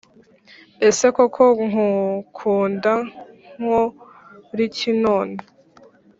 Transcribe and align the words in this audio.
Ese 0.87 1.05
ko 1.15 1.21
nkukunda 1.69 2.93
nkoriki 3.59 4.89
none 5.03 5.37